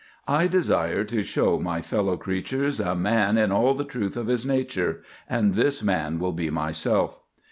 [0.27, 4.47] I desire to show my fellow creatures a man in all the truth of his
[4.47, 7.21] nature—and this man will be myself."